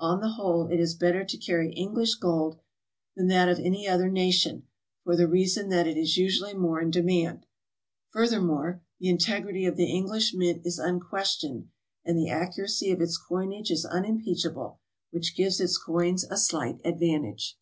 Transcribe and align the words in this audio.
On 0.00 0.18
the 0.20 0.30
whole 0.30 0.66
it 0.66 0.80
is 0.80 0.96
better 0.96 1.24
to 1.24 1.36
carry 1.36 1.72
English 1.74 2.16
gold 2.16 2.58
than 3.14 3.28
that 3.28 3.48
of 3.48 3.60
any 3.60 3.86
other 3.86 4.08
nation, 4.08 4.64
for 5.04 5.14
the 5.14 5.28
reason 5.28 5.68
that 5.68 5.86
it 5.86 5.96
is 5.96 6.16
usually 6.16 6.54
more 6.54 6.80
in 6.80 6.90
demand. 6.90 7.46
Furthermore, 8.12 8.82
the 8.98 9.08
integrity 9.08 9.64
of 9.66 9.76
the 9.76 9.84
English 9.86 10.34
mint 10.34 10.62
is 10.66 10.80
unquestioned, 10.80 11.68
and 12.04 12.18
the 12.18 12.30
ac 12.30 12.58
curacy 12.60 12.92
of 12.92 13.00
its 13.00 13.16
coinage 13.16 13.70
is 13.70 13.86
unimpeachable, 13.86 14.80
which 15.12 15.36
gives 15.36 15.60
its 15.60 15.78
coins 15.78 16.24
a 16.24 16.36
slight 16.36 16.80
advantage. 16.84 17.56